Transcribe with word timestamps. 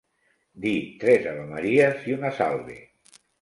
Dir 0.63 0.71
tres 1.03 1.27
avemaries 1.33 2.09
i 2.11 2.17
una 2.17 2.33
salve. 2.41 2.81